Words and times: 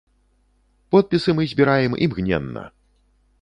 Подпісы 0.95 1.35
мы 1.41 1.45
збіраем 1.51 1.91
імгненна! 2.07 2.65